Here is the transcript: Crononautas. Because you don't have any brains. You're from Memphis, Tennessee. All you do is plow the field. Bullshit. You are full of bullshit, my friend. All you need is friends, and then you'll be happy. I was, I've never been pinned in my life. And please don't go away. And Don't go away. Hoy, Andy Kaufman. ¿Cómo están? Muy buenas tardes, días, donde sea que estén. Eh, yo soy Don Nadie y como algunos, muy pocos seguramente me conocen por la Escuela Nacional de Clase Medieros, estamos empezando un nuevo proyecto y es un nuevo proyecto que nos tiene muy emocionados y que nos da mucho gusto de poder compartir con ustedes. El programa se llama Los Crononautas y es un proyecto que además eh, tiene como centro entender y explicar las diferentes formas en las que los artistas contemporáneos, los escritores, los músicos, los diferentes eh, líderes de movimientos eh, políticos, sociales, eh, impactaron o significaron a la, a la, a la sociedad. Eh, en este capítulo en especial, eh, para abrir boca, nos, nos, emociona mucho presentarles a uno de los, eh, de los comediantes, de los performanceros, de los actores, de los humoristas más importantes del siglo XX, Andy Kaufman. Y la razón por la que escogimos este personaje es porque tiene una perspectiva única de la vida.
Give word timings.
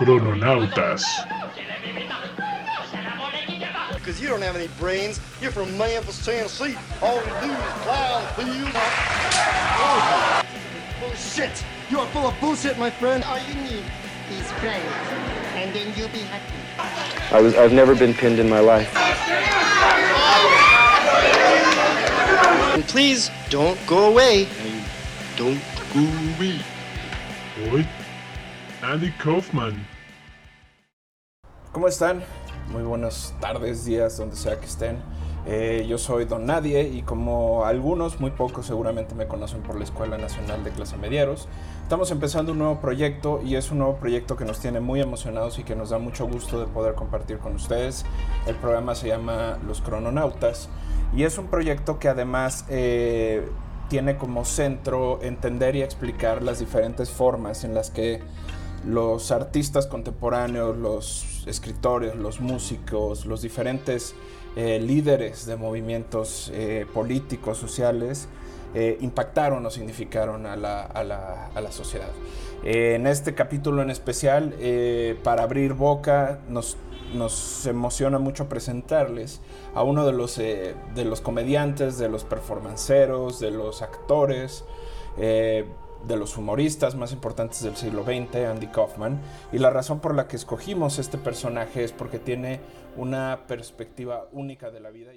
Crononautas. 0.00 1.04
Because 3.92 4.18
you 4.18 4.28
don't 4.28 4.40
have 4.40 4.56
any 4.56 4.68
brains. 4.78 5.20
You're 5.42 5.50
from 5.52 5.76
Memphis, 5.76 6.24
Tennessee. 6.24 6.74
All 7.02 7.16
you 7.16 7.22
do 7.42 7.52
is 7.52 7.72
plow 7.84 8.20
the 8.34 8.44
field. 8.46 8.72
Bullshit. 11.00 11.64
You 11.90 11.98
are 11.98 12.06
full 12.06 12.28
of 12.28 12.40
bullshit, 12.40 12.78
my 12.78 12.88
friend. 12.88 13.22
All 13.24 13.38
you 13.40 13.54
need 13.56 13.84
is 14.30 14.50
friends, 14.52 14.82
and 15.52 15.74
then 15.74 15.92
you'll 15.94 16.08
be 16.08 16.20
happy. 16.20 17.34
I 17.34 17.42
was, 17.42 17.54
I've 17.54 17.74
never 17.74 17.94
been 17.94 18.14
pinned 18.14 18.38
in 18.38 18.48
my 18.48 18.60
life. 18.60 18.90
And 22.72 22.88
please 22.88 23.30
don't 23.50 23.78
go 23.86 24.10
away. 24.10 24.46
And 24.46 24.82
Don't 25.36 25.60
go 25.92 26.00
away. 26.00 26.58
Hoy, 27.68 27.86
Andy 28.82 29.10
Kaufman. 29.22 29.86
¿Cómo 31.70 31.86
están? 31.86 32.22
Muy 32.72 32.82
buenas 32.82 33.34
tardes, 33.38 33.84
días, 33.84 34.16
donde 34.16 34.36
sea 34.36 34.58
que 34.58 34.64
estén. 34.64 34.96
Eh, 35.46 35.84
yo 35.86 35.98
soy 35.98 36.24
Don 36.24 36.46
Nadie 36.46 36.88
y 36.88 37.02
como 37.02 37.66
algunos, 37.66 38.20
muy 38.20 38.30
pocos 38.30 38.66
seguramente 38.66 39.14
me 39.14 39.26
conocen 39.26 39.62
por 39.62 39.76
la 39.76 39.84
Escuela 39.84 40.16
Nacional 40.16 40.64
de 40.64 40.70
Clase 40.70 40.96
Medieros, 40.96 41.48
estamos 41.82 42.10
empezando 42.10 42.52
un 42.52 42.58
nuevo 42.58 42.80
proyecto 42.80 43.40
y 43.42 43.56
es 43.56 43.70
un 43.70 43.78
nuevo 43.78 43.96
proyecto 43.96 44.36
que 44.36 44.44
nos 44.44 44.60
tiene 44.60 44.80
muy 44.80 45.00
emocionados 45.00 45.58
y 45.58 45.64
que 45.64 45.76
nos 45.76 45.90
da 45.90 45.98
mucho 45.98 46.26
gusto 46.26 46.58
de 46.58 46.66
poder 46.66 46.94
compartir 46.94 47.38
con 47.38 47.54
ustedes. 47.54 48.06
El 48.46 48.56
programa 48.56 48.94
se 48.94 49.08
llama 49.08 49.58
Los 49.66 49.82
Crononautas 49.82 50.70
y 51.14 51.24
es 51.24 51.36
un 51.36 51.48
proyecto 51.48 51.98
que 51.98 52.08
además 52.08 52.64
eh, 52.70 53.46
tiene 53.88 54.16
como 54.16 54.44
centro 54.44 55.20
entender 55.22 55.76
y 55.76 55.82
explicar 55.82 56.42
las 56.42 56.60
diferentes 56.60 57.10
formas 57.10 57.64
en 57.64 57.74
las 57.74 57.90
que 57.90 58.22
los 58.86 59.30
artistas 59.30 59.86
contemporáneos, 59.86 60.76
los 60.76 61.44
escritores, 61.46 62.16
los 62.16 62.40
músicos, 62.40 63.26
los 63.26 63.42
diferentes 63.42 64.14
eh, 64.56 64.80
líderes 64.80 65.46
de 65.46 65.56
movimientos 65.56 66.50
eh, 66.54 66.86
políticos, 66.92 67.58
sociales, 67.58 68.28
eh, 68.74 68.98
impactaron 69.00 69.64
o 69.66 69.70
significaron 69.70 70.46
a 70.46 70.56
la, 70.56 70.82
a 70.82 71.02
la, 71.04 71.46
a 71.48 71.60
la 71.60 71.72
sociedad. 71.72 72.10
Eh, 72.62 72.94
en 72.94 73.06
este 73.06 73.34
capítulo 73.34 73.82
en 73.82 73.90
especial, 73.90 74.54
eh, 74.58 75.18
para 75.24 75.42
abrir 75.42 75.72
boca, 75.72 76.40
nos, 76.48 76.76
nos, 77.14 77.66
emociona 77.66 78.18
mucho 78.18 78.48
presentarles 78.48 79.40
a 79.74 79.82
uno 79.82 80.06
de 80.06 80.12
los, 80.12 80.38
eh, 80.38 80.74
de 80.94 81.04
los 81.04 81.20
comediantes, 81.20 81.98
de 81.98 82.08
los 82.08 82.24
performanceros, 82.24 83.40
de 83.40 83.50
los 83.50 83.82
actores, 83.82 84.64
de 86.06 86.16
los 86.16 86.36
humoristas 86.36 86.94
más 86.94 87.12
importantes 87.12 87.62
del 87.62 87.76
siglo 87.76 88.04
XX, 88.04 88.46
Andy 88.46 88.66
Kaufman. 88.68 89.20
Y 89.52 89.58
la 89.58 89.70
razón 89.70 90.00
por 90.00 90.14
la 90.14 90.28
que 90.28 90.36
escogimos 90.36 90.98
este 90.98 91.18
personaje 91.18 91.84
es 91.84 91.92
porque 91.92 92.18
tiene 92.18 92.60
una 92.96 93.40
perspectiva 93.46 94.26
única 94.32 94.70
de 94.70 94.80
la 94.80 94.90
vida. 94.90 95.12